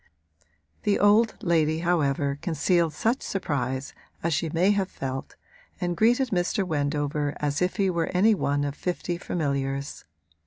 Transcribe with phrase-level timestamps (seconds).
[0.81, 3.93] The old lady however concealed such surprise
[4.23, 5.35] as she may have felt,
[5.79, 6.63] and greeted Mr.
[6.65, 10.05] Wendover as if he were any one of fifty familiars.